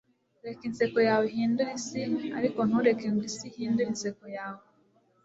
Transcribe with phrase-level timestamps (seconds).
[0.45, 2.01] reka inseko yawe ihindure isi
[2.37, 4.63] ariko ntureke ngo isi ihindure inseko yawe